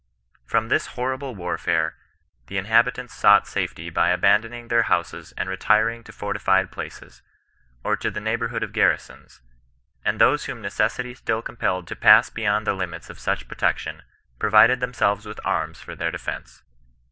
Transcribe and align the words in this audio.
From 0.47 0.67
this 0.69 0.87
horrible 0.97 1.35
warfare 1.35 1.95
the 2.47 2.57
inhabitants 2.57 3.13
sought 3.13 3.45
safety 3.45 3.91
by 3.91 4.09
abandoning 4.09 4.67
their 4.67 4.81
houses 4.89 5.31
and 5.37 5.47
retiring 5.47 6.03
to 6.05 6.11
fortified 6.11 6.71
places, 6.71 7.21
or 7.83 7.95
to 7.97 8.09
the 8.09 8.19
neighbourhood 8.19 8.63
of 8.63 8.73
garrisons; 8.73 9.41
and 10.03 10.19
those 10.19 10.45
whom 10.45 10.59
necessity 10.59 11.13
still 11.13 11.43
compelled 11.43 11.87
to 11.87 11.95
pass 11.95 12.31
beyond 12.31 12.65
the 12.65 12.73
limits 12.73 13.11
of 13.11 13.19
such 13.19 13.47
protection, 13.47 14.01
provided 14.39 14.79
themselves 14.79 15.27
with 15.27 15.39
arms 15.45 15.79
for 15.79 15.93
their 15.93 16.09
defence. 16.09 16.63